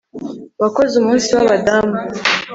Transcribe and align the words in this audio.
Wakoze 0.61 0.93
Umunsi 0.97 1.27
wAbadamu 1.37 1.97